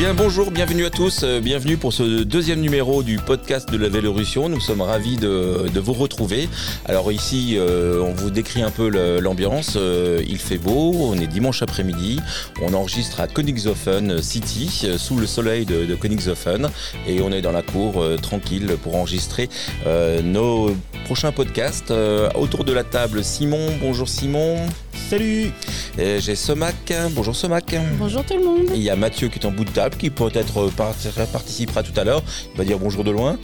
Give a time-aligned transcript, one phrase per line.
[0.00, 3.90] Bien bonjour, bienvenue à tous, euh, bienvenue pour ce deuxième numéro du podcast de la
[3.90, 4.48] Vélorussion.
[4.48, 6.48] Nous sommes ravis de, de vous retrouver.
[6.86, 8.88] Alors ici, euh, on vous décrit un peu
[9.20, 9.74] l'ambiance.
[9.76, 12.18] Euh, il fait beau, on est dimanche après-midi,
[12.62, 16.70] on enregistre à Königshofen City, euh, sous le soleil de, de Königshofen,
[17.06, 19.50] et on est dans la cour euh, tranquille pour enregistrer
[19.86, 21.90] euh, nos prochains podcasts.
[21.90, 24.66] Euh, autour de la table, Simon, bonjour Simon.
[25.10, 25.50] Salut
[25.98, 27.74] Et J'ai Somac, bonjour Somac.
[27.98, 28.70] Bonjour tout le monde.
[28.72, 30.94] Et Il y a Mathieu qui est en bout de table, qui peut-être part-
[31.32, 32.22] participera tout à l'heure.
[32.54, 33.38] Il va dire bonjour de loin.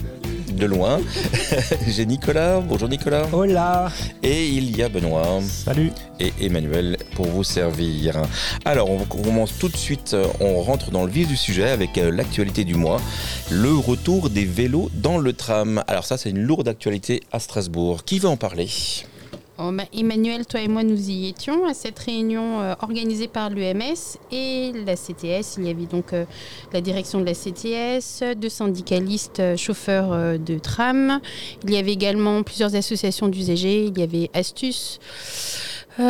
[0.52, 1.00] De loin.
[1.87, 2.60] J'ai Nicolas.
[2.60, 3.27] Bonjour Nicolas.
[3.32, 3.91] Hola
[4.23, 8.23] Et il y a Benoît Salut et Emmanuel pour vous servir.
[8.64, 10.16] Alors, on commence tout de suite.
[10.40, 13.02] On rentre dans le vif du sujet avec euh, l'actualité du mois.
[13.51, 15.82] Le retour des vélos dans le tram.
[15.88, 18.04] Alors ça, c'est une lourde actualité à Strasbourg.
[18.04, 18.68] Qui veut en parler?
[19.59, 24.18] Oh, Emmanuel, toi et moi, nous y étions à cette réunion euh, organisée par l'UMS
[24.30, 25.57] et la CTS.
[25.57, 26.26] Il y avait donc euh,
[26.74, 31.21] la direction de la CTS, deux syndicalistes euh, chauffeurs de tram.
[31.65, 33.87] Il y avait également plusieurs associations d'usagers.
[33.87, 34.99] Il y avait Astuce,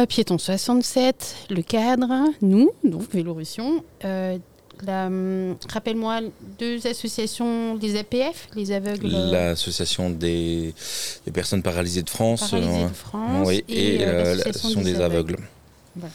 [0.08, 2.08] Piéton 67, le cadre,
[2.42, 3.84] nous, donc Vélorussion.
[4.86, 6.20] Hum, Rappelle-moi,
[6.58, 9.10] deux associations, les APF, les aveugles.
[9.14, 10.74] euh, L'association des,
[11.24, 12.50] des personnes paralysées de France.
[12.50, 15.36] Paralysés euh, de France Oui, et, euh, euh, l'association des aveugles.
[15.94, 16.12] Voilà.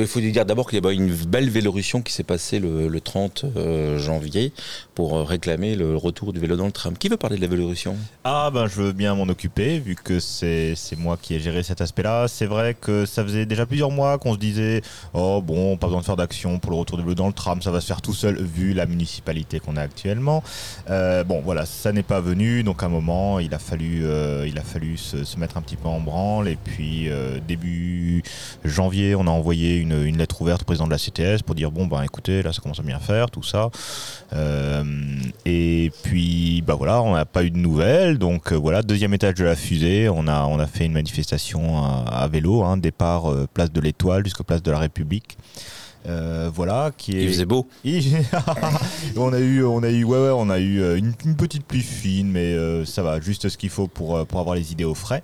[0.00, 3.00] Il faut dire d'abord qu'il y a une belle Vélorussion qui s'est passée le, le
[3.02, 4.52] 30 euh, janvier
[4.94, 6.96] pour euh, réclamer le retour du vélo dans le tram.
[6.96, 10.18] Qui veut parler de la Vélorussion Ah ben je veux bien m'en occuper vu que
[10.18, 12.28] c'est moi qui ai géré cet aspect-là.
[12.28, 14.80] C'est vrai que ça faisait déjà plusieurs mois qu'on se disait
[15.12, 17.60] oh bon pas besoin de faire d'action pour le retour du vélo dans le tram,
[17.60, 20.42] ça va se faire tout seul vu la municipalité qu'on a actuellement.
[20.88, 24.04] Euh, bon voilà ça n'est pas venu donc à un moment il a fallu
[24.46, 27.08] il a fallu se, mettre un petit peu en branle et puis
[27.46, 28.22] début
[28.64, 31.70] janvier on a envoyé une, une lettre ouverte au président de la CTS pour dire
[31.70, 33.70] bon ben écoutez là ça commence à bien faire tout ça.
[34.32, 34.84] Euh,
[35.44, 38.18] et puis, bah voilà, on n'a pas eu de nouvelles.
[38.18, 42.28] Donc euh, voilà, deuxième étage de la fusée, on a, fait une manifestation à, à
[42.28, 45.36] vélo, hein, départ euh, place de l'Étoile jusqu'à place de la République.
[46.06, 47.24] Euh, voilà, qui est.
[47.24, 47.66] Il faisait beau.
[49.16, 51.64] on a eu, on a eu, ouais, ouais, on a eu euh, une, une petite
[51.64, 54.84] pluie fine, mais euh, ça va, juste ce qu'il faut pour, pour avoir les idées
[54.84, 55.22] au frais.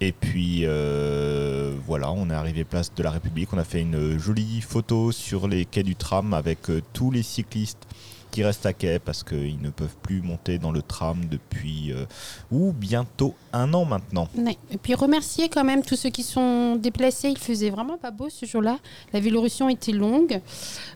[0.00, 3.52] Et puis euh, voilà, on est arrivé place de la République.
[3.52, 6.58] On a fait une jolie photo sur les quais du tram avec
[6.92, 7.86] tous les cyclistes
[8.32, 12.06] qui restent à quai parce qu'ils ne peuvent plus monter dans le tram depuis euh,
[12.50, 14.28] ou bientôt un an maintenant.
[14.36, 14.58] Ouais.
[14.72, 17.28] Et puis remercier quand même tous ceux qui sont déplacés.
[17.28, 18.78] Il faisait vraiment pas beau ce jour-là.
[19.12, 20.40] La Vélorussion était longue,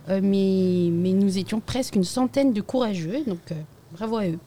[0.08, 3.22] euh, mais, mais nous étions presque une centaine de courageux.
[3.24, 3.54] Donc euh,
[3.92, 4.38] bravo à eux.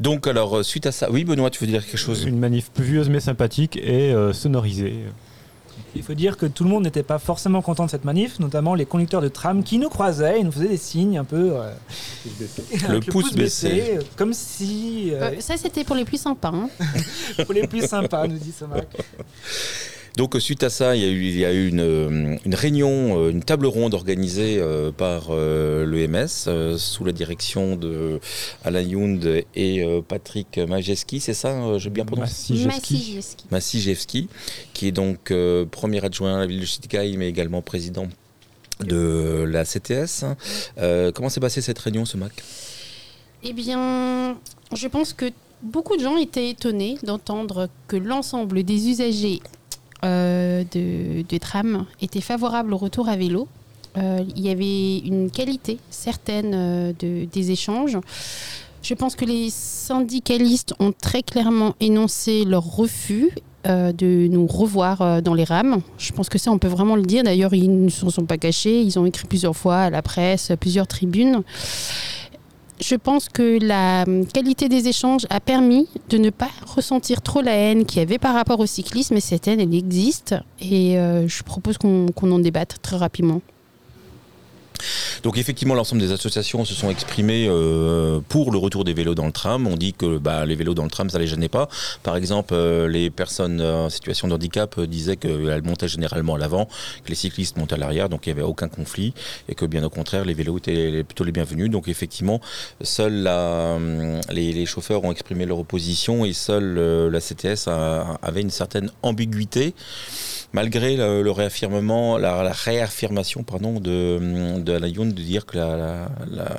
[0.00, 1.10] Donc, alors, euh, suite à ça.
[1.10, 2.24] Oui, Benoît, tu veux dire quelque chose?
[2.24, 4.94] Une manif pluvieuse mais sympathique et euh, sonorisée.
[5.96, 8.74] Il faut dire que tout le monde n'était pas forcément content de cette manif, notamment
[8.74, 11.52] les conducteurs de tram qui nous croisaient et nous faisaient des signes un peu.
[11.56, 11.72] euh,
[12.88, 13.96] avec pouce baissé.
[13.96, 15.10] euh, comme si.
[15.12, 16.52] euh, Euh, ça, c'était pour les plus sympas.
[16.54, 16.68] hein.
[17.44, 18.86] pour les plus sympas, nous dit Somac.
[20.16, 22.36] Donc, euh, suite à ça, il y a eu, il y a eu une, euh,
[22.44, 27.76] une réunion, euh, une table ronde organisée euh, par euh, l'EMS euh, sous la direction
[27.76, 28.20] de
[28.64, 32.54] Alain Yound et euh, Patrick Majeski, c'est ça euh, J'ai bien prononcé?
[33.50, 34.28] Massijewski.
[34.74, 38.06] Qui est donc euh, premier adjoint à la ville de Stuttgart, mais également président
[38.80, 40.24] de la CTS.
[40.78, 42.32] Euh, comment s'est passée cette réunion, ce Mac
[43.42, 44.38] Eh bien,
[44.74, 45.26] je pense que
[45.62, 49.40] beaucoup de gens étaient étonnés d'entendre que l'ensemble des usagers
[50.04, 53.48] euh, de, de tram étaient favorables au retour à vélo.
[53.98, 57.98] Euh, il y avait une qualité certaine euh, de- des échanges.
[58.82, 63.30] Je pense que les syndicalistes ont très clairement énoncé leur refus
[63.66, 65.82] de nous revoir dans les rames.
[65.98, 67.22] Je pense que ça, on peut vraiment le dire.
[67.24, 68.80] D'ailleurs, ils ne s'en sont pas cachés.
[68.80, 71.42] Ils ont écrit plusieurs fois à la presse, plusieurs tribunes.
[72.80, 77.42] Je pense que la hum, qualité des échanges a permis de ne pas ressentir trop
[77.42, 79.16] la haine qu'il y avait par rapport au cyclisme.
[79.16, 80.34] Et cette haine, elle existe.
[80.60, 83.42] Et euh, je propose qu'on qu'on en débatte très rapidement.
[85.22, 89.26] Donc effectivement, l'ensemble des associations se sont exprimées euh, pour le retour des vélos dans
[89.26, 89.66] le tram.
[89.66, 91.68] On dit que bah, les vélos dans le tram, ça les gênait pas.
[92.02, 96.38] Par exemple, euh, les personnes euh, en situation de handicap disaient qu'elles montaient généralement à
[96.38, 96.66] l'avant,
[97.04, 99.14] que les cyclistes montaient à l'arrière, donc il n'y avait aucun conflit,
[99.48, 101.70] et que bien au contraire, les vélos étaient plutôt les bienvenus.
[101.70, 102.40] Donc effectivement,
[102.82, 107.68] seuls hum, les, chauffeurs ont exprimé leur opposition et seule la CTS
[108.22, 109.74] avait une certaine ambiguïté
[110.52, 114.18] malgré le, réaffirmement, la, la réaffirmation pardon, de,
[114.72, 116.56] Alain Youn de dire que la, la, la,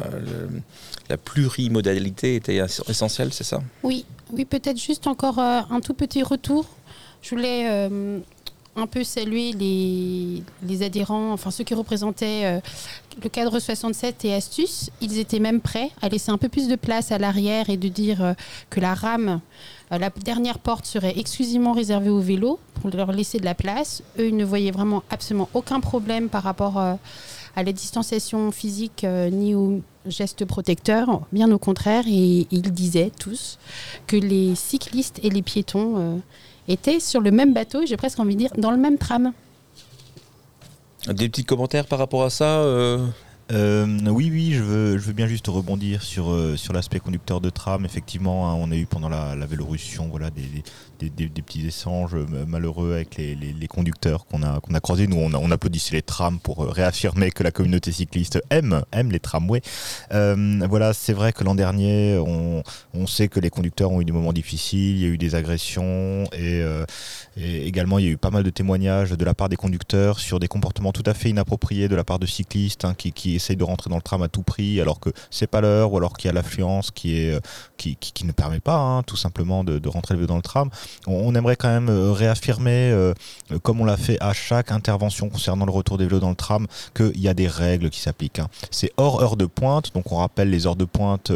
[1.09, 3.61] la plurimodalité était es- essentielle, c'est ça?
[3.83, 6.65] Oui, oui peut-être juste encore euh, un tout petit retour.
[7.21, 8.19] Je voulais euh,
[8.75, 12.59] un peu saluer les, adhérents, enfin ceux qui représentaient euh,
[13.21, 14.89] le cadre 67 et Astuce.
[15.01, 17.89] Ils étaient même prêts à laisser un peu plus de place à l'arrière et de
[17.89, 18.33] dire euh,
[18.69, 19.41] que la rame,
[19.91, 24.03] euh, la dernière porte serait exclusivement réservée aux vélos pour leur laisser de la place.
[24.17, 26.97] Eux, ils ne voyaient vraiment absolument aucun problème par rapport à
[27.63, 31.21] la distanciation physique ni aux gestes protecteurs.
[31.31, 33.59] Bien au contraire, et ils disaient tous
[34.07, 36.21] que les cyclistes et les piétons
[36.67, 39.33] étaient sur le même bateau, j'ai presque envie de dire dans le même tram.
[41.07, 43.07] Des petits commentaires par rapport à ça euh,
[43.51, 47.83] Euh, oui, oui, je veux, bien juste rebondir sur, euh, l'aspect conducteur de tram.
[47.83, 50.09] Effectivement, hein, on a eu pendant la, la Vélorussion
[50.99, 55.07] des, petits échanges euh, malheureux avec les, conducteurs qu'on a, croisés.
[55.07, 59.61] Nous, on, on applaudissait les trams pour réaffirmer que la communauté cycliste aime, les tramways.
[60.13, 62.63] Euh, voilà, c'est vrai que l'an dernier, on,
[63.07, 66.23] sait que les conducteurs ont eu des moments difficiles, il y a eu des agressions
[66.31, 66.63] et,
[67.35, 70.19] et également il y a eu pas mal de témoignages de la part des conducteurs
[70.19, 73.40] sur des comportements tout à fait inappropriés de la part de cyclistes hein, qui, qui
[73.41, 75.97] essayent de rentrer dans le tram à tout prix alors que c'est pas l'heure ou
[75.97, 77.39] alors qu'il y a l'affluence qui euh,
[77.77, 80.69] qui, qui, ne permet pas hein, tout simplement de, de rentrer dans le tram.
[81.07, 83.13] On, aimerait quand même euh, réaffirmer, euh,
[83.63, 86.67] comme on l'a fait à chaque intervention concernant le retour des vélos dans le tram,
[86.93, 88.37] qu'il y a des règles qui s'appliquent.
[88.37, 88.49] hein.
[88.69, 91.31] C'est hors heure de pointe, donc on rappelle les heures de pointe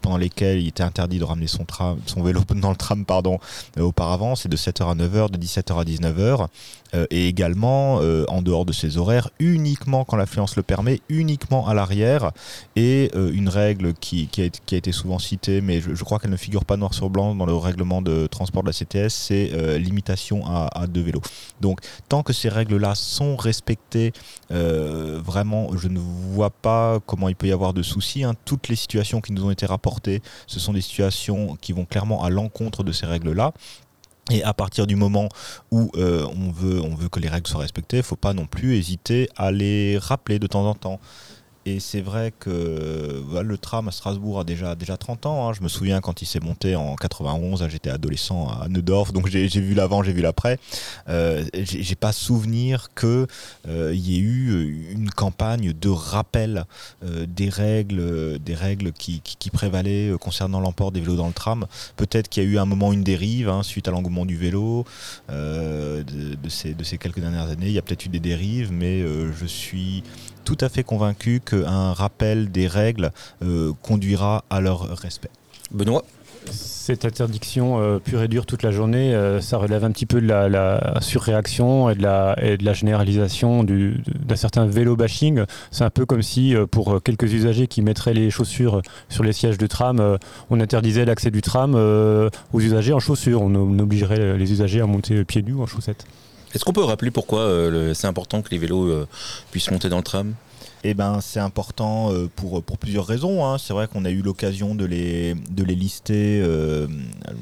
[0.00, 3.40] pendant lesquelles il était interdit de ramener son, tram, son vélo dans le tram pardon,
[3.76, 6.46] auparavant, c'est de 7h à 9h, de 17h à 19h,
[6.94, 11.66] euh, et également euh, en dehors de ces horaires, uniquement quand l'affluence le permet, uniquement
[11.66, 12.32] à l'arrière,
[12.76, 16.64] et euh, une règle qui, a, été- souvent citée, mais je, crois qu'elle ne figure
[16.64, 20.86] pas noir sur blanc dans le règlement de transport de la CTS, c'est limitation à,
[20.86, 21.22] deux vélos.
[21.60, 24.12] Donc tant que ces règles-là sont respectées,
[24.50, 28.24] vraiment, je ne vois pas comment il peut y avoir de soucis.
[28.24, 28.34] hein.
[28.44, 32.24] Toutes les situations qui nous ont été rapportées, ce sont des situations qui vont clairement
[32.24, 33.52] à l'encontre de ces règles-là.
[34.30, 35.28] Et à partir du moment
[35.70, 38.32] où euh, on, veut, on veut que les règles soient respectées, il ne faut pas
[38.32, 41.00] non plus hésiter à les rappeler de temps en temps.
[41.66, 45.48] Et c'est vrai que voilà, le tram à Strasbourg a déjà, déjà 30 ans.
[45.48, 45.52] hein.
[45.52, 49.28] Je me souviens quand il s'est monté en 91, hein, j'étais adolescent à Neudorf, donc
[49.28, 50.58] j'ai vu l'avant, j'ai vu l'après.
[51.08, 53.26] Euh, j'ai pas souvenir que
[53.68, 56.64] euh, y ait eu une campagne de rappel
[57.04, 59.20] euh, des règles, euh, des règles qui,
[59.52, 61.66] prévalaient euh, concernant l'emport des vélos dans le tram.
[61.96, 64.36] Peut-être qu'il y a eu à un moment une dérive hein, suite à l'engouement du
[64.36, 64.86] vélo
[65.28, 67.66] euh, de, ces, de ces quelques dernières années.
[67.66, 70.02] Il y a peut-être eu des dérives, mais euh, je suis
[70.44, 73.10] tout à fait convaincu qu'un rappel des règles
[73.42, 75.30] euh, conduira à leur respect.
[75.70, 76.04] Benoît?
[76.50, 80.22] Cette interdiction euh, pure et dure toute la journée, euh, ça relève un petit peu
[80.22, 84.96] de la, la surréaction et de la, et de la généralisation du- d'un certain vélo
[84.96, 85.44] bashing.
[85.70, 89.34] C'est un peu comme si, euh, pour quelques usagers qui mettraient les chaussures sur les
[89.34, 90.16] sièges de tram, euh,
[90.48, 93.42] on interdisait l'accès du tram euh, aux usagers en chaussures.
[93.42, 96.06] On, on obligerait les usagers à monter pieds nus ou en chaussettes.
[96.54, 99.06] Est-ce qu'on peut rappeler pourquoi euh, c'est important que les vélos euh,
[99.50, 100.34] puissent monter dans le tram?
[100.82, 103.44] Eh ben, c'est important euh, pour, pour plusieurs raisons.
[103.44, 103.58] hein.
[103.58, 106.86] C'est vrai qu'on a eu l'occasion de les, de les lister euh,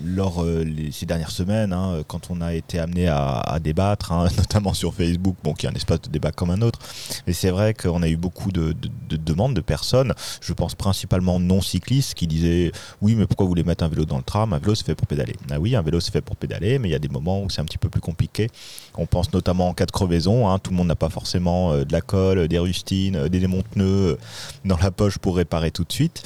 [0.04, 4.74] lors euh, ces dernières semaines, hein, quand on a été amené à, débattre, hein, notamment
[4.74, 6.80] sur Facebook, bon, qui est un espace de débat comme un autre.
[7.28, 10.74] Mais c'est vrai qu'on a eu beaucoup de, de- de demandes de personnes, je pense
[10.74, 14.24] principalement non cyclistes, qui disaient Oui, mais pourquoi vous voulez mettre un vélo dans le
[14.24, 14.52] tram?
[14.52, 15.36] Un vélo, c'est fait pour pédaler.
[15.50, 17.48] Ah oui, un vélo, c'est fait pour pédaler, mais il y a des moments où
[17.50, 18.48] c'est un petit peu plus compliqué.
[18.96, 20.58] On pense notamment en cas de crevaison.
[20.58, 24.18] Tout le monde n'a pas forcément de la colle, des rustines, des démonte-pneus euh,
[24.64, 26.22] dans la poche pour réparer tout de suite.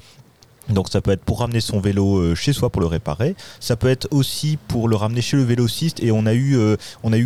[0.68, 3.34] Donc ça peut être pour ramener son vélo euh, chez soi pour le réparer.
[3.60, 6.02] Ça peut être aussi pour le ramener chez le vélociste.
[6.02, 6.76] Et on a eu, euh,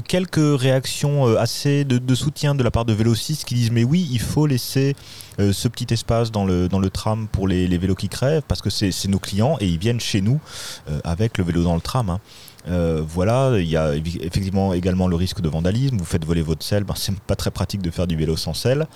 [0.06, 4.08] quelques réactions euh, assez de, soutien de la part de vélocistes qui disent mais oui,
[4.10, 4.96] il faut laisser
[5.38, 9.08] euh, ce petit espace dans le, tram pour les, vélos qui crèvent parce que c'est
[9.08, 10.40] nos clients et ils viennent chez nous
[10.88, 12.08] euh, avec le vélo dans le tram.
[12.10, 12.20] hein.
[12.68, 15.96] Euh, voilà, il y a effectivement également le risque de vandalisme.
[15.96, 18.54] Vous faites voler votre selle, ben, c'est pas très pratique de faire du vélo sans
[18.54, 18.86] selle.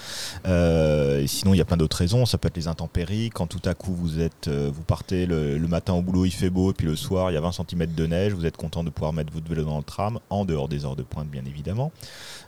[0.47, 2.27] Euh, et sinon, il y a plein d'autres raisons.
[2.27, 3.31] Ça peut être les intempéries.
[3.31, 6.33] Quand tout à coup vous êtes, euh, vous partez le, le matin au boulot, il
[6.33, 8.33] fait beau, et puis le soir il y a 20 cm de neige.
[8.33, 10.97] Vous êtes content de pouvoir mettre votre vélo dans le tram, en dehors des heures
[10.97, 11.93] de pointe, bien évidemment.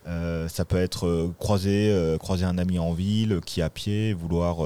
[0.09, 4.59] Euh, ça peut être croiser, croiser un ami en ville qui est à pied, vouloir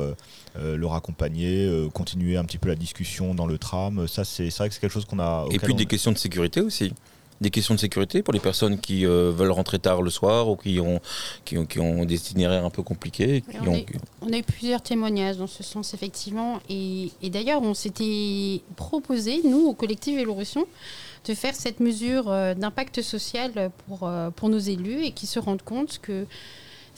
[0.58, 4.08] le raccompagner, continuer un petit peu la discussion dans le tram.
[4.08, 5.44] Ça, c'est vrai que c'est quelque chose qu'on a.
[5.50, 6.92] Et puis des questions de sécurité aussi.
[7.38, 10.56] Des questions de sécurité pour les personnes qui euh, veulent rentrer tard le soir ou
[10.56, 11.00] qui ont,
[11.44, 13.42] qui ont, qui ont des itinéraires un peu compliqués.
[13.42, 13.86] qui on, ont- est-
[14.22, 16.60] on a eu plusieurs témoignages dans ce sens, effectivement.
[16.70, 20.64] Et, et d'ailleurs, on s'était proposé, nous, au collectif Vélorussion,
[21.26, 25.38] de faire cette mesure euh, d'impact social pour, euh, pour nos élus et qui se
[25.38, 26.24] rendent compte que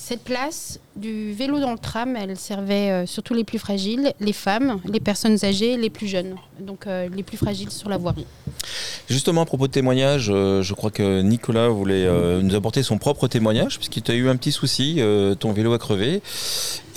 [0.00, 4.32] Cette place du vélo dans le tram, elle servait euh, surtout les plus fragiles, les
[4.32, 8.24] femmes, les personnes âgées, les plus jeunes, donc euh, les plus fragiles sur la voirie.
[9.10, 12.08] Justement, à propos de témoignage, euh, je crois que Nicolas voulait
[12.40, 15.00] nous apporter son propre témoignage, puisqu'il t'a eu un petit souci,
[15.40, 16.22] ton vélo a crevé.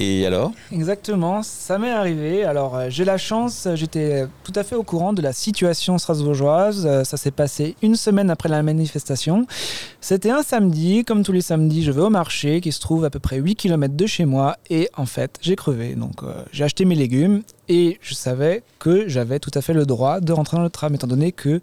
[0.01, 2.43] Et alors Exactement, ça m'est arrivé.
[2.43, 6.88] Alors euh, j'ai la chance, j'étais tout à fait au courant de la situation strasbourgeoise.
[6.88, 9.46] Euh, Ça s'est passé une semaine après la manifestation.
[10.00, 13.12] C'était un samedi, comme tous les samedis, je vais au marché qui se trouve à
[13.12, 15.93] peu près 8 km de chez moi et en fait j'ai crevé.
[15.93, 19.86] Donc euh, j'ai acheté mes légumes et je savais que j'avais tout à fait le
[19.86, 21.62] droit de rentrer dans le tram étant donné que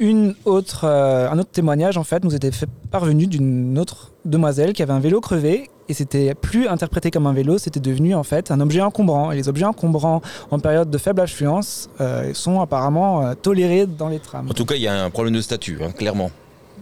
[0.00, 2.50] une autre, euh, un autre témoignage en fait nous était
[2.90, 7.32] parvenu d'une autre demoiselle qui avait un vélo crevé et c'était plus interprété comme un
[7.32, 9.32] vélo, c'était devenu en fait un objet encombrant.
[9.32, 14.08] Et les objets encombrants en période de faible affluence euh, sont apparemment euh, tolérés dans
[14.08, 14.48] les trams.
[14.48, 16.30] En tout cas, il y a un problème de statut, hein, clairement.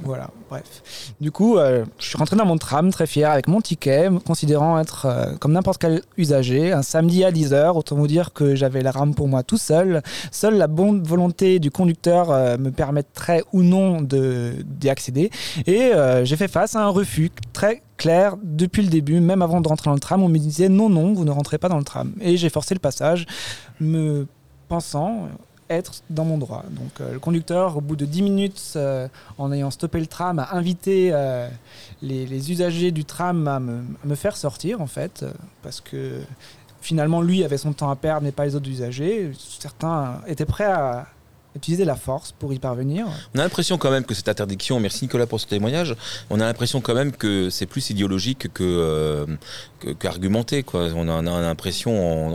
[0.03, 1.15] Voilà, bref.
[1.21, 4.79] Du coup, euh, je suis rentré dans mon tram très fier avec mon ticket, considérant
[4.79, 6.73] être euh, comme n'importe quel usager.
[6.73, 10.03] Un samedi à 10h, autant vous dire que j'avais la rame pour moi tout seul.
[10.31, 15.31] Seule la bonne volonté du conducteur euh, me permettrait ou non d'y accéder.
[15.67, 19.69] Et j'ai fait face à un refus très clair depuis le début, même avant de
[19.69, 20.23] rentrer dans le tram.
[20.23, 22.13] On me disait non, non, vous ne rentrez pas dans le tram.
[22.21, 23.27] Et j'ai forcé le passage,
[23.81, 24.27] me
[24.69, 25.29] pensant
[25.71, 26.65] être dans mon droit.
[26.71, 29.09] Donc euh, le conducteur, au bout de 10 minutes, euh,
[29.39, 31.49] en ayant stoppé le tram, a invité euh,
[32.03, 35.25] les, usagers du tram à me, à me faire sortir, en fait,
[35.63, 36.21] parce que
[36.81, 39.33] finalement, lui avait son temps à perdre, mais pas les autres usagers.
[39.37, 41.07] Certains étaient prêts à
[41.59, 43.07] utiliser la force pour y parvenir.
[43.35, 45.95] On a l'impression quand même que cette interdiction, merci Nicolas pour ce témoignage,
[46.31, 49.27] on a l'impression quand même que c'est plus idéologique que, euh.
[50.97, 51.23] On a,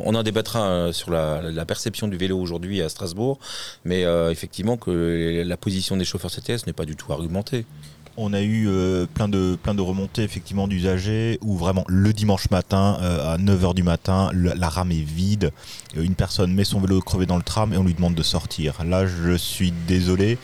[0.06, 3.40] on en débattra euh, sur la, la perception du vélo aujourd'hui à Strasbourg,
[3.84, 7.66] mais euh, effectivement que la position des chauffeurs CTS n'est pas du tout argumentée.
[8.16, 12.50] On a eu euh, plein, de, plein de remontées effectivement d'usagers où vraiment le dimanche
[12.52, 15.52] matin euh, à 9h du matin, le- la rame est vide,
[15.98, 18.22] euh, une personne met son vélo crevé dans le tram et on lui demande de
[18.24, 18.84] sortir.
[18.86, 20.38] Là je suis désolé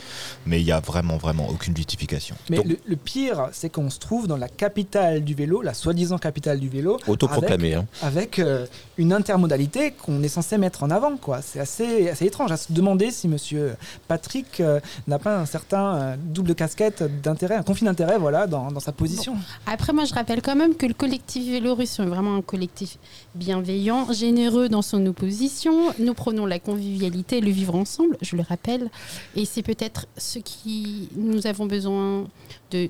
[0.48, 2.36] mais il n'y a vraiment vraiment aucune justification.
[2.50, 5.76] Mais Donc- le, le pire, c'est qu'on se trouve dans la capitale du vélo, la
[5.76, 7.76] soi-disant capitale du vélo, Autoproclamé.
[7.76, 7.86] Hein.
[8.02, 8.66] avec euh,
[8.98, 11.18] une intermodalité qu'on est censé mettre en avant.
[11.18, 11.42] quoi.
[11.44, 13.76] C'est assez, assez étrange à se demander si monsieur
[14.08, 18.72] Patrick euh, n'a pas un certain euh, double casquette d'intérêt, un conflit d'intérêt voilà, dans,
[18.72, 19.36] dans sa position.
[19.66, 22.98] Après, moi, je rappelle quand même que le collectif Vélorussion est vraiment un collectif
[23.36, 25.94] bienveillant, généreux dans son opposition.
[26.00, 28.90] Nous prenons la convivialité le vivre ensemble, je le rappelle.
[29.36, 32.26] Et c'est peut-être ce qui nous avons besoin
[32.72, 32.90] de.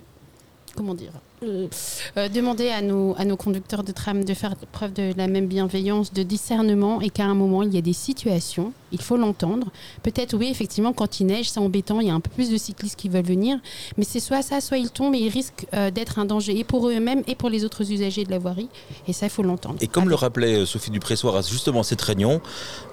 [0.80, 1.12] Comment dire
[1.44, 1.68] euh,
[2.16, 5.46] euh, demander à nos, à nos conducteurs de tram de faire preuve de la même
[5.48, 9.68] bienveillance, de discernement et qu'à un moment il y a des situations, il faut l'entendre.
[10.04, 12.56] Peut-être oui, effectivement, quand il neige, c'est embêtant, il y a un peu plus de
[12.56, 13.60] cyclistes qui veulent venir,
[13.98, 16.64] mais c'est soit ça, soit ils tombent et ils risquent euh, d'être un danger et
[16.64, 18.70] pour eux-mêmes et pour les autres usagers de la voirie.
[19.06, 19.80] Et ça, il faut l'entendre.
[19.82, 22.40] Et comme le rappelait Sophie Dupressoir à justement cette réunion,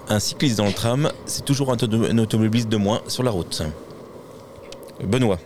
[0.08, 3.62] un cycliste dans le tram, c'est toujours un automobiliste de moins sur la route.
[5.04, 5.38] Benoît.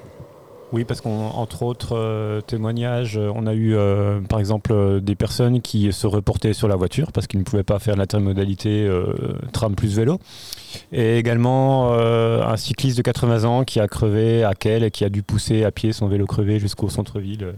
[0.73, 5.61] Oui, parce qu'entre autres euh, témoignages, euh, on a eu euh, par exemple des personnes
[5.63, 8.89] qui se reportaient sur la voiture parce qu'ils ne pouvaient pas faire l'intermodalité
[9.53, 10.21] tram plus vélo.
[10.93, 15.09] Et également un cycliste de 80 ans qui a crevé à Quel et qui a
[15.09, 17.55] dû pousser à pied son vélo crevé jusqu'au centre-ville,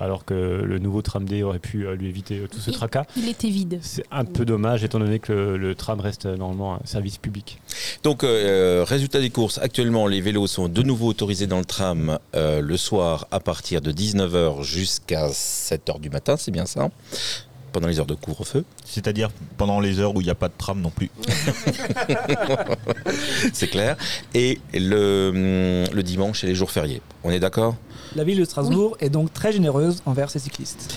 [0.00, 2.76] alors que le nouveau tram D aurait pu euh, lui éviter euh, tout ce Il-
[2.76, 3.04] tracas.
[3.16, 3.78] Il était vide.
[3.82, 7.18] C'est un peu dommage étant donné que le, le tram reste euh, normalement un service
[7.18, 7.60] public.
[8.02, 12.18] Donc, euh, résultat des courses, actuellement, les vélos sont de nouveau autorisés dans le tram
[12.34, 16.88] euh, le soir à partir de 19h jusqu'à 7h du matin, c'est bien ça
[17.72, 20.54] pendant les heures de couvre-feu, C'est-à-dire pendant les heures où il n'y a pas de
[20.56, 21.10] tram non plus.
[23.52, 23.96] c'est clair.
[24.34, 27.02] Et le, hum, le dimanche et les jours fériés.
[27.24, 27.76] On est d'accord?
[28.16, 30.94] La ville de Strasbourg est donc très généreuse envers ses cyclistes.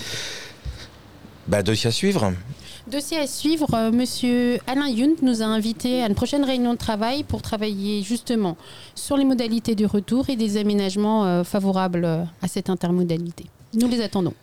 [1.46, 2.32] Bah, dossier à suivre.
[2.86, 6.78] Dossier à suivre, euh, Monsieur Alain Yunt nous a invités à une prochaine réunion de
[6.78, 8.58] travail pour travailler justement
[8.94, 13.46] sur les modalités du retour et des aménagements euh, favorables euh, à cette intermodalité.
[13.72, 14.34] Nous les attendons.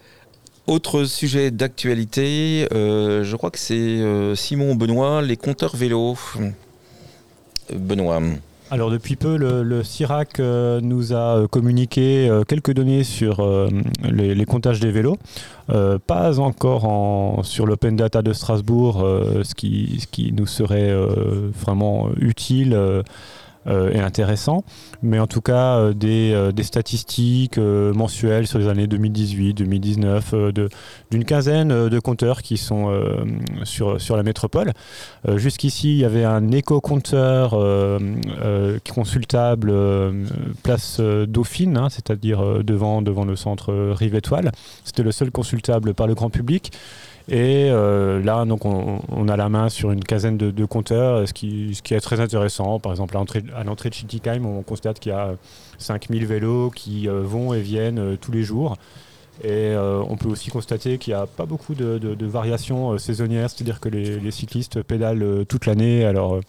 [0.67, 6.17] Autre sujet d'actualité, euh, je crois que c'est euh, Simon Benoît, les compteurs vélos.
[7.73, 8.21] Benoît.
[8.69, 13.45] Alors depuis peu, le, CIRAC euh, nous a communiqué quelques données sur
[14.03, 15.17] les, les comptages des vélos.
[16.07, 19.03] Pas encore en- sur l'open data de Strasbourg,
[19.43, 20.93] ce, qui, ce qui nous serait
[21.59, 22.77] vraiment utile.
[23.67, 24.63] Euh, est intéressant.
[25.03, 29.53] Mais en tout cas, euh, des, euh, des statistiques euh, mensuelles sur les années 2018,
[29.53, 30.69] 2019, euh, de-
[31.11, 32.89] d'une quinzaine de compteurs qui sont
[33.63, 34.71] sur, sur la métropole.
[35.35, 37.55] Jusqu'ici, il y avait un éco-compteur
[38.93, 39.73] consultable
[40.63, 44.51] place Dauphine, hein, c'est-à-dire devant, devant le centre Rive Étoile.
[44.83, 46.71] C'était le seul consultable par le grand public.
[47.33, 51.71] Et euh, là, donc, on, a la main sur une quinzaine de, compteurs, ce qui,
[51.89, 52.79] est très intéressant.
[52.79, 55.35] Par exemple, à l'entrée, de Schiltigheim, on constate qu'il y a
[55.77, 58.75] 5000 vélos qui euh, vont et viennent euh, tous les jours.
[59.43, 63.49] Et euh, on peut aussi constater qu'il n'y a pas beaucoup de, variations euh, saisonnières,
[63.49, 66.41] c'est-à-dire que les, cyclistes pédalent euh, toute l'année, alors euh,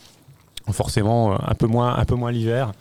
[0.73, 2.73] forcément euh, un peu moins, moins l'hiver.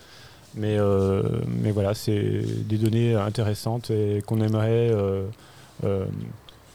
[0.56, 5.24] Mais, euh, mais voilà, c'est des données intéressantes et qu'on aimerait euh,
[5.86, 6.06] euh,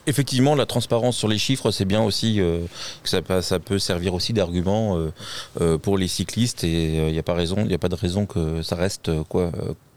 [0.07, 2.61] Effectivement, la transparence sur les chiffres, c'est bien aussi euh,
[3.03, 5.13] que ça, peut- ça peut servir aussi d'argument euh,
[5.61, 8.27] euh, pour les cyclistes et il n'y a pas raison, il a pas de raison
[8.27, 9.51] que ça reste quoi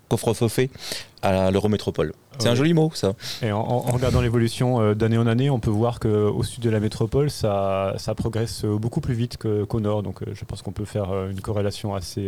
[0.09, 0.71] coffre-feu fait
[1.21, 2.13] à l'Eurométropole.
[2.39, 3.13] C'est un joli mot, ça.
[3.43, 6.79] Et en, regardant l'évolution euh, d'année en année, on peut voir qu'au sud de la
[6.79, 10.01] métropole, ça, ça progresse beaucoup plus vite qu'au nord.
[10.01, 12.27] Donc euh, je pense qu'on peut faire euh, une corrélation assez,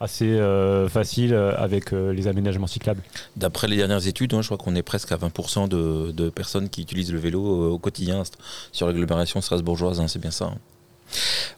[0.00, 3.02] assez euh, facile euh, avec euh, les aménagements cyclables.
[3.36, 6.68] D'après les dernières études, hein, je crois qu'on est presque à 20% de, de personnes
[6.68, 8.22] qui utilisent le vélo au quotidien
[8.72, 10.46] sur l'agglomération strasbourgeoise, hein, c'est bien ça.
[10.46, 10.58] hein.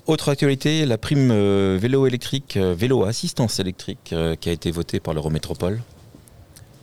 [0.06, 4.70] Autre actualité, la prime euh, vélo électrique, euh, vélo assistance électrique euh, qui a été
[4.70, 5.80] votée par l'Eurométropole.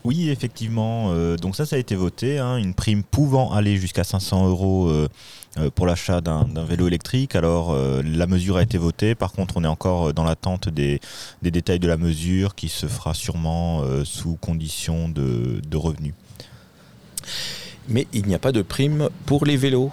[0.03, 1.11] Oui, effectivement.
[1.13, 2.39] euh, donc ça, ça a été voté.
[2.39, 4.89] hein, une prime pouvant aller jusqu'à 500 euros
[5.75, 7.35] pour l'achat d'un vélo électrique.
[7.35, 9.15] Alors, euh, la mesure a été votée.
[9.15, 10.99] Par contre, on est encore euh, dans l'attente des,
[11.41, 16.13] détails de la mesure qui se fera sûrement euh, sous condition de, de revenus.
[17.87, 19.91] Mais il n'y a pas de prime pour les vélos.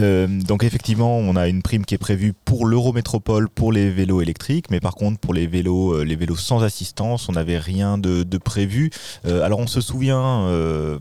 [0.00, 4.20] Euh, donc effectivement, on a une prime qui est prévue pour l'Eurométropole pour les vélos
[4.20, 7.98] électriques, mais par contre pour les vélos, euh, les vélos sans assistance, on n'avait rien
[7.98, 8.90] de, prévu.
[9.26, 10.50] Euh, alors on se souvient,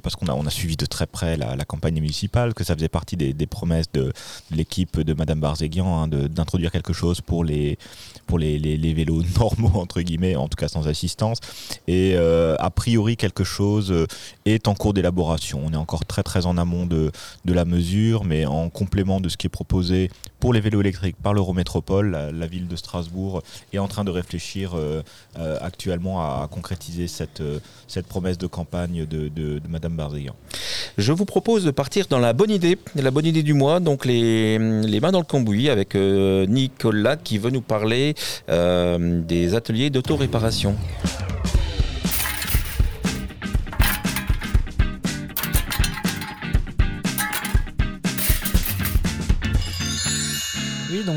[0.02, 3.48] parce qu'on a, suivi de très près la, campagne municipale, que ça faisait partie des,
[3.48, 4.14] promesses de,
[4.52, 7.78] l'équipe de Madame Barzéguian hein, d'introduire quelque chose pour les
[8.28, 11.40] pour les, les- vélos normaux entre guillemets, en tout cas sans assistance.
[11.88, 13.94] Et a priori quelque chose
[14.46, 15.62] est en cours d'élaboration.
[15.66, 17.12] On est encore très très en amont de
[17.46, 20.10] de la mesure, mais en complément de ce qui est proposé
[20.42, 23.42] pour les vélos électriques par l'Eurométropole, la, ville de Strasbourg
[23.72, 25.02] est en train de réfléchir euh,
[25.40, 30.36] euh, actuellement à, concrétiser cette, euh, cette promesse de campagne de, de, Madame Barzéguian.
[30.98, 34.06] Je vous propose de partir dans la bonne idée, la bonne idée du mois, donc
[34.06, 38.16] les, les mains dans le cambouis avec Nicolas qui veut nous parler
[38.50, 40.76] des ateliers d'autoréparation.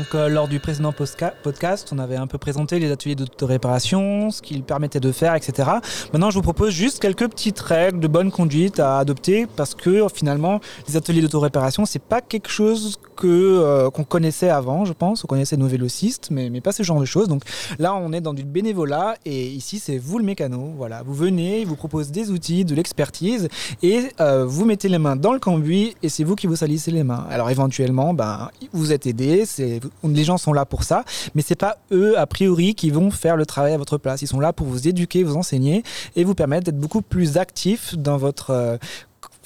[0.07, 4.41] Donc euh, lors du précédent podcast, on avait un peu présenté les ateliers d'autoréparation, ce
[4.41, 5.69] qu'ils permettaient de faire, etc.
[6.13, 10.07] Maintenant, je vous propose juste quelques petites règles de bonne conduite à adopter parce que
[10.13, 15.23] finalement, les ateliers d'autoréparation, c'est pas quelque chose euh, qu'on connaissait avant, je pense.
[15.23, 17.27] On connaissait nos vélocistes, mais, mais pas ce genre de choses.
[17.27, 17.43] Donc
[17.79, 20.73] là, on est dans du bénévolat et ici, c'est vous le mécano.
[20.77, 23.47] Voilà, vous venez, il vous propose des outils, de l'expertise
[23.81, 26.91] et euh, vous mettez les mains dans le cambouis et c'est vous qui vous salissez
[26.91, 27.25] les mains.
[27.29, 31.03] Alors éventuellement, ben, vous êtes aidé, les gens sont là pour ça,
[31.35, 34.21] mais c'est pas eux a priori qui vont faire le travail à votre place.
[34.21, 35.83] Ils sont là pour vous éduquer, vous enseigner
[36.15, 38.77] et vous permettre d'être beaucoup plus actif dans votre euh,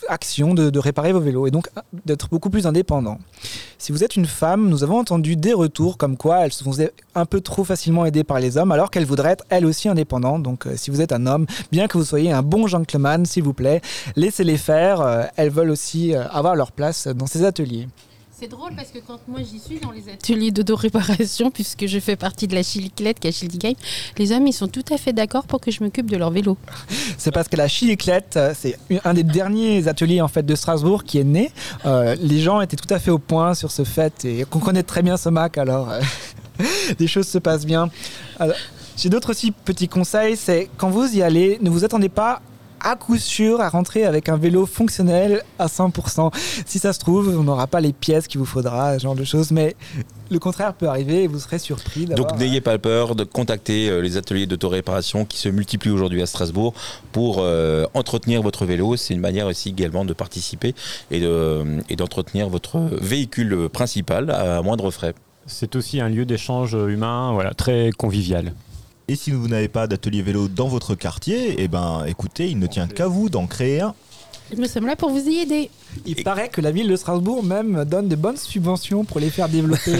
[0.07, 1.69] action de, réparer vos vélos et donc
[2.05, 3.19] d'être beaucoup plus indépendant.
[3.77, 6.93] Si vous êtes une femme, nous avons entendu des retours comme quoi elles se faisaient
[7.15, 10.43] un peu trop facilement aidées par les hommes alors qu'elles voudraient être elles aussi indépendantes.
[10.43, 13.43] Donc euh, si vous êtes un homme, bien que vous soyez un bon gentleman, s'il
[13.43, 13.81] vous plaît,
[14.15, 15.01] laissez-les faire.
[15.01, 17.87] Euh, elles veulent aussi euh, avoir leur place dans ces ateliers.
[18.41, 22.15] C'est drôle parce que quand moi j'y suis dans les ateliers d'autoréparation, puisque je fais
[22.15, 23.75] partie de la Chiliclette qui Schiltigheim,
[24.17, 26.57] les hommes ils sont tout à fait d'accord pour que je m'occupe de leur vélo.
[27.19, 31.03] C'est parce que la Chiliclette, euh, c'est un des derniers ateliers en fait de Strasbourg
[31.03, 31.51] qui est né.
[31.85, 34.81] Euh, les gens étaient tout à fait au point sur ce fait et qu'on connaît
[34.81, 36.01] très bien ce Mac, alors euh,
[36.97, 37.91] des choses se passent bien.
[38.39, 38.55] Alors,
[38.97, 42.41] J'ai d'autres aussi petits conseils, c'est quand vous y allez, ne vous attendez pas
[42.83, 46.31] à coup sûr à rentrer avec un vélo fonctionnel à 100%.
[46.65, 49.23] Si ça se trouve, on n'aura pas les pièces qu'il vous faudra, ce genre de
[49.23, 49.75] choses, mais
[50.29, 52.05] le contraire peut arriver et vous serez surpris.
[52.05, 56.25] Donc n'ayez pas peur de contacter euh, les ateliers d'autoréparation qui se multiplient aujourd'hui à
[56.25, 56.73] Strasbourg
[57.11, 58.95] pour euh, entretenir votre vélo.
[58.95, 60.73] C'est une manière aussi également de participer
[61.11, 65.13] et de- et d'entretenir votre véhicule principal à moindre frais.
[65.47, 68.53] C'est aussi un lieu d'échange humain voilà, très convivial.
[69.11, 72.65] Et si vous n'avez pas d'atelier vélo dans votre quartier, eh ben, écoutez, il ne
[72.65, 73.93] tient qu'à vous d'en créer un.
[74.55, 75.69] Nous sommes là pour vous y aider.
[76.05, 79.49] Il paraît que la ville de Strasbourg même donne de bonnes subventions pour les faire
[79.49, 79.99] développer.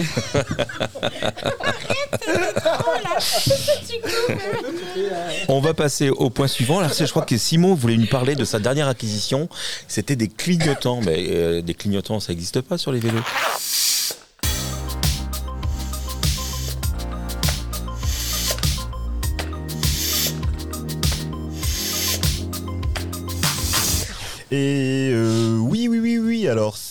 [5.48, 6.78] On va passer au point suivant.
[6.78, 9.50] Alors, je crois que Simon voulait nous parler de sa dernière acquisition.
[9.88, 11.00] C'était des clignotants.
[11.04, 13.20] Mais euh, des clignotants, ça n'existe pas sur les vélos.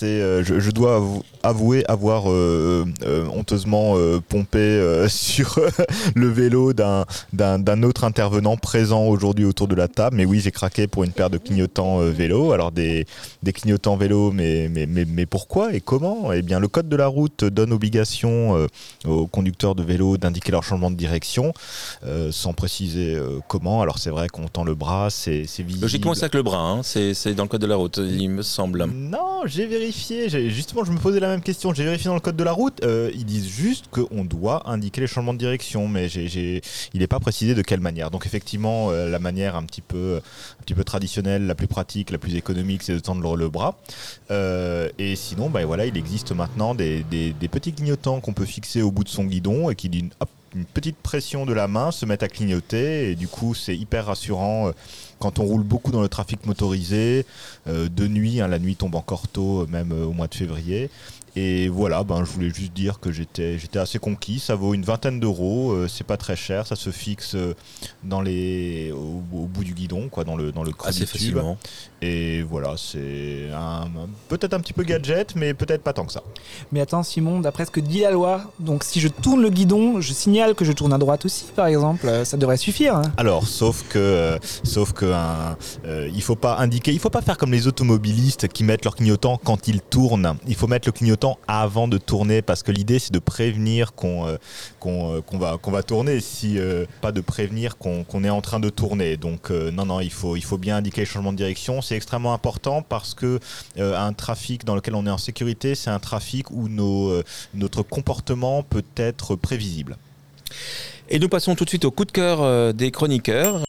[0.02, 3.96] C'est, euh, je, je dois avou- avouer avoir euh, euh, honteusement
[4.30, 5.60] pompé sur
[6.16, 10.16] le vélo d'un, autre intervenant présent aujourd'hui autour de la table.
[10.18, 12.52] Mais oui, j'ai craqué pour une paire de clignotants vélo.
[12.52, 13.06] Alors, des,
[13.44, 16.34] des clignotants vélo, mais, mais, mais, mais pourquoi et comment?
[16.34, 18.68] Eh bien, le code de la route donne obligation
[19.06, 21.54] aux conducteurs de vélo d'indiquer leur changement de direction,
[22.06, 23.82] euh, sans préciser euh, comment.
[23.84, 25.82] Alors, c'est vrai qu'on tend le bras, c'est, visible.
[25.84, 26.58] Logiquement, c'est avec le bras.
[26.72, 26.82] hein.
[26.84, 28.86] C'est dans le code de la route, il me semble.
[28.86, 29.91] Non, j'ai vérifié.
[29.92, 31.74] Justement, je me posais la même question.
[31.74, 32.84] J'ai vérifié dans le code de la route.
[32.84, 36.62] euh, ils disent juste qu'on doit indiquer les changements de direction, mais il
[37.00, 38.12] n'est pas précisé de quelle manière.
[38.12, 40.22] Donc effectivement, euh, la manière un petit peu,
[40.86, 43.78] traditionnelle, la plus pratique, la plus économique, c'est de tendre le, bras.
[44.32, 47.04] Euh, et sinon, bah, voilà, il existe maintenant des,
[47.52, 50.10] petits clignotants qu'on peut fixer au bout de son guidon et qui d'une
[50.74, 54.72] petite pression de la main se mettent à clignoter et du coup c'est hyper rassurant
[55.22, 57.26] quand on roule beaucoup dans le trafic motorisé
[57.68, 60.90] euh, de nuit, hein, la nuit tombe encore tôt, même euh, au mois de février.
[61.38, 64.40] Et voilà, ben, je voulais juste dire que j'étais, j'étais assez conquis.
[64.40, 67.54] Ça vaut une vingtaine d'euros, euh, c'est pas très cher, ça se fixe euh,
[68.04, 71.06] dans les, au, au bout du guidon, quoi, dans le, dans le creux Assez du
[71.06, 71.14] tube.
[71.14, 71.58] facilement.
[72.02, 73.88] Et voilà, c'est un-
[74.28, 76.24] peut-être un petit peu gadget, mais peut-être pas tant que ça.
[76.74, 80.02] Mais attends, Simon, d'après ce que dit la loi, donc si je tourne le guidon,
[80.02, 82.08] je signale que je tourne à droite aussi, par exemple.
[82.10, 82.96] euh, Ça devrait suffire.
[82.98, 83.04] hein.
[83.16, 87.22] Alors, sauf que, euh, sauf que un, euh, il faut pas indiquer, il faut pas
[87.22, 90.36] faire comme les automobilistes qui mettent leur clignotant quand ils tournent.
[90.48, 94.28] Il faut mettre le clignotant avant de tourner parce que l'idée c'est de prévenir qu'on
[94.28, 94.38] euh,
[94.86, 95.22] euh,
[95.68, 99.18] va tourner, si euh, pas de prévenir qu'on est en train de tourner.
[99.18, 101.82] Donc non non, il faut bien indiquer les changements de direction.
[101.82, 103.40] C'est extrêmement important parce que
[103.78, 108.84] un trafic dans lequel on est en sécurité, c'est un trafic où notre comportement peut
[108.98, 109.98] être prévisible.
[111.10, 113.62] Et nous passons tout de suite au coup de cœur des chroniqueurs.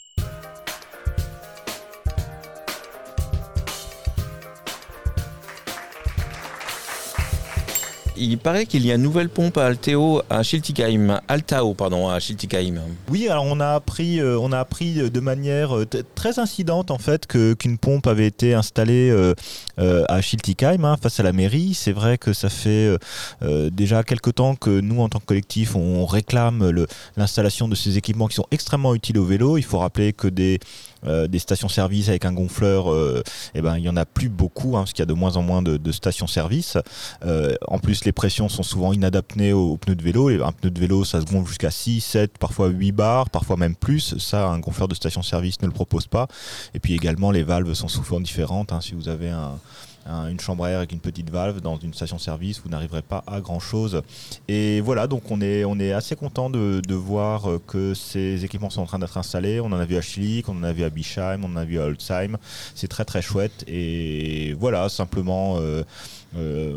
[8.16, 12.20] Il paraît qu'il y a une nouvelle pompe à Alteo à Schiltigheim, Altao pardon, à
[12.20, 12.80] Schiltigheim.
[13.10, 16.98] Oui, alors on a appris, euh, on a appris de manière euh, très incidente en
[16.98, 19.34] fait qu'une pompe avait été installée euh,
[19.78, 21.72] euh, à Schiltigheim hein, face à la mairie.
[21.74, 22.98] C'est vrai que ça fait euh,
[23.42, 27.96] euh, déjà quelques temps que nous, en tant que collectif, on réclame l'installation de ces
[27.96, 29.56] équipements qui sont extrêmement utiles au vélo.
[29.56, 30.60] Il faut rappeler que des
[31.06, 33.22] euh, des stations-service avec un gonfleur, euh,
[33.54, 35.36] eh ben, il y en a plus beaucoup, hein, parce qu'il y a de moins
[35.36, 36.78] en moins de, de stations-service.
[37.24, 40.28] Euh, en plus, les pressions sont souvent inadaptées aux, pneus de vélo.
[40.42, 43.74] Un pneu de vélo, ça se gonfle jusqu'à 6, 7, parfois 8 bars, parfois même
[43.74, 44.16] plus.
[44.18, 46.28] Ça, un gonfleur de station-service ne le propose pas.
[46.74, 48.72] Et puis également, les valves sont souvent différentes.
[48.72, 48.80] hein.
[48.80, 49.58] Si vous avez un-
[50.06, 53.22] un- une chambre à air avec une petite valve dans une station-service, vous n'arriverez pas
[53.26, 54.02] à grand-chose.
[54.48, 58.44] Et voilà, donc on est, on est assez content de, de voir euh, que ces
[58.44, 59.60] équipements sont en train d'être installés.
[59.60, 61.64] On en a vu à Schlick, on en a vu à Bischheim, on en a
[61.64, 62.36] vu à Holzheim.
[62.74, 63.64] C'est très très chouette.
[63.68, 65.56] Et voilà, simplement...
[65.58, 65.82] euh,
[66.34, 66.72] euh,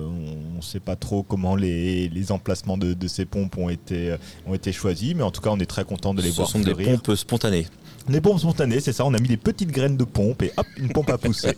[0.53, 4.13] on ne sait pas trop comment les, les emplacements de, de ces pompes ont été,
[4.45, 6.49] ont été choisis, mais en tout cas, on est très content de les Ce voir
[6.49, 7.65] sont des pompes spontanées.
[8.07, 9.05] Les pompes spontanées, c'est ça.
[9.05, 11.57] On a mis des petites graines de pompe et hop, une pompe à pousser.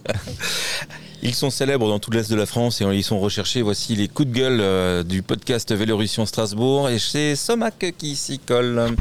[1.23, 3.63] Ils sont célèbres dans tout l'Est de la France et ils sont recherchés.
[3.63, 8.37] Voici les coups de gueule euh, du podcast Vélorussion Strasbourg et c'est Somac qui s'y
[8.37, 8.95] colle.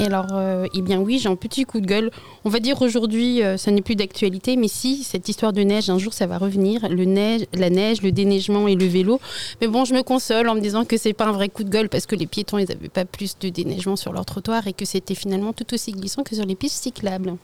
[0.00, 2.10] Et alors, euh, eh bien oui, j'ai un petit coup de gueule.
[2.46, 5.90] On va dire aujourd'hui, euh, ça n'est plus d'actualité, mais si, cette histoire de neige,
[5.90, 6.88] un jour, ça va revenir.
[6.88, 9.20] Le neige, la neige, le déneigement et le vélo.
[9.60, 11.68] Mais bon, je me console en me disant que c'est pas un vrai coup de
[11.68, 14.72] gueule parce que les piétons, ils n'avaient pas plus de déneigement sur leur trottoir et
[14.72, 17.36] que c'était finalement tout aussi glissant que sur les pistes cyclables.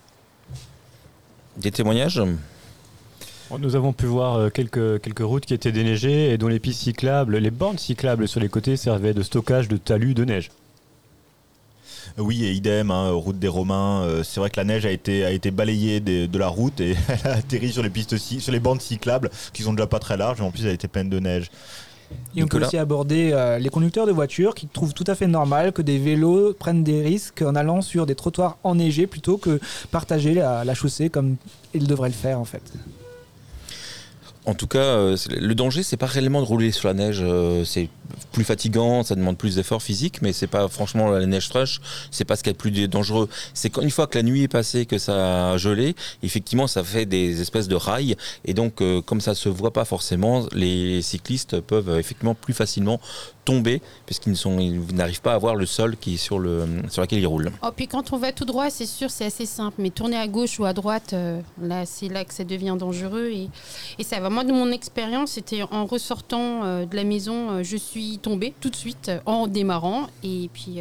[1.59, 2.23] Des témoignages?
[3.61, 6.81] Nous avons pu voir euh, quelques, quelques routes qui étaient déneigées et dont les pistes
[6.81, 10.51] cyclables, les bornes cyclables sur les côtés servaient de stockage de talus de neige.
[12.19, 14.03] Oui, et idem, hein, route des Romains.
[14.05, 16.81] euh, c'est vrai que la neige a été, a été balayée des- de la route
[16.81, 19.99] et elle a atterri sur les pistes, sur les bandes cyclables qui sont déjà pas
[19.99, 20.41] très larges.
[20.41, 21.51] Et en plus, elle était pleine de neige.
[22.37, 25.27] Et on peut aussi aborder euh, les conducteurs de voitures qui trouvent tout à fait
[25.27, 29.59] normal que des vélos prennent des risques en allant sur des trottoirs enneigés plutôt que
[29.91, 31.37] partager la, la chaussée comme
[31.75, 32.63] ils devraient le faire en fait.
[34.45, 37.19] En tout cas, euh, le danger, c'est pas réellement de rouler sur la neige.
[37.21, 37.89] euh, C'est
[38.33, 42.25] plus fatigant, ça demande plus d'efforts physiques, mais c'est pas franchement la neige fraîche, c'est
[42.25, 43.29] pas ce qui est le plus dangereux.
[43.55, 47.07] C'est qu'une fois que la nuit est passée, que ça a gelé, effectivement, ça fait
[47.07, 51.61] des espèces de rails, et donc euh, comme ça se voit pas forcément, les cyclistes
[51.61, 53.01] peuvent euh, effectivement plus facilement
[53.45, 54.37] tomber puisqu'ils
[54.93, 57.53] n'arrivent pas à voir le sol qui est sur, le, sur lequel ils roulent.
[57.63, 59.77] Oh, puis quand on va tout droit, c'est sûr, c'est assez simple.
[59.79, 63.31] Mais tourner à gauche ou à droite, euh, là, c'est là que ça devient dangereux.
[63.33, 63.49] Et,
[64.01, 64.31] et ça va.
[64.31, 68.77] Moi, de mon expérience, c'était en ressortant de la maison, je suis tombée tout de
[68.77, 70.09] suite en démarrant.
[70.23, 70.79] Et puis,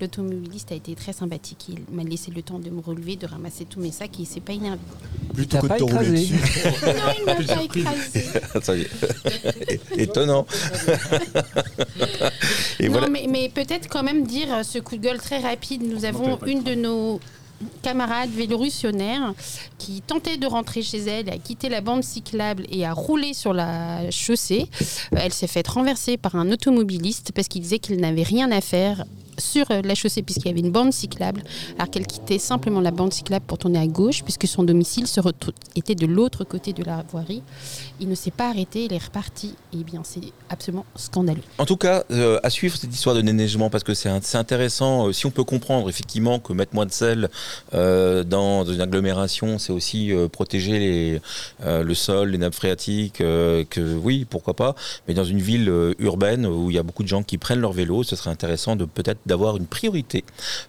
[0.00, 1.66] l'automobiliste a été très sympathique.
[1.68, 4.26] Il m'a laissé le temps de me relever, de ramasser tous mes sacs et il
[4.26, 4.78] s'est pas énervé.
[5.34, 6.34] Plutôt que de te rouler dessus.
[6.34, 8.24] non, il m'a pas écrasé.
[8.62, 8.90] Ça y est.
[9.96, 10.46] Étonnant.
[12.80, 13.08] et non, voilà.
[13.08, 15.82] mais, mais peut-être quand même dire ce coup de gueule très rapide.
[15.82, 17.20] Nous avons une de nos
[17.82, 19.34] camarade vélorussionnaire
[19.78, 23.52] qui tentait de rentrer chez elle, a quitté la bande cyclable et a roulé sur
[23.52, 24.66] la chaussée.
[25.12, 29.04] Elle s'est faite renverser par un automobiliste parce qu'il disait qu'il n'avait rien à faire
[29.38, 31.42] sur la chaussée puisqu'il y avait une bande cyclable,
[31.78, 35.06] alors qu'elle quittait simplement la bande cyclable pour tourner à gauche puisque son domicile
[35.76, 37.42] était de l'autre côté de la voirie.
[38.00, 39.54] Il ne s'est pas arrêté, il est reparti.
[39.72, 41.42] Et eh bien, c'est absolument scandaleux.
[41.58, 45.08] En tout cas, euh, à suivre cette histoire de déneigement parce que c'est intéressant.
[45.08, 47.28] Euh, si on peut comprendre effectivement que mettre moins de sel
[47.74, 51.20] euh, dans une agglomération, c'est aussi protéger les,
[51.64, 54.74] le sol, les nappes phréatiques, que oui, pourquoi pas.
[55.06, 57.72] Mais dans une ville urbaine où il y a beaucoup de gens qui prennent leur
[57.72, 60.24] vélo, ce serait intéressant de peut-être d'avoir une priorité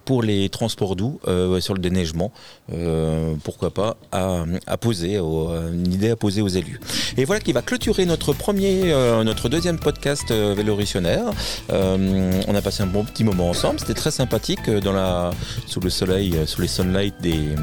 [0.06, 2.32] pour les transports doux euh, sur le déneigement.
[2.72, 6.80] Euh, pourquoi pas à, poser, une idée à poser aux élus.
[7.18, 11.26] Et voilà qui va clôturer notre premier, euh, notre deuxième podcast Vélorussionnaire.
[11.70, 13.80] on a passé un bon petit moment ensemble.
[13.80, 15.32] C'était très sympathique dans la,
[15.66, 17.56] sous le soleil, sous les sunlight des,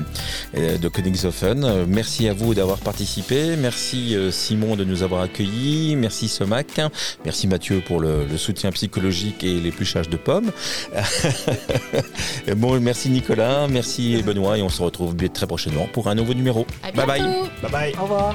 [0.55, 1.85] de Königshofen.
[1.87, 3.57] Merci à vous d'avoir participé.
[3.57, 5.95] Merci Simon de nous avoir accueillis.
[5.97, 6.81] Merci Somac.
[7.25, 10.51] Merci Mathieu pour le, le soutien psychologique et l'épluchage de pommes.
[12.57, 16.67] bon, merci Nicolas, merci Benoît et on se retrouve très prochainement pour un nouveau numéro.
[16.95, 17.23] bye bye.
[17.63, 17.95] Bye bye.
[17.99, 18.35] Au revoir.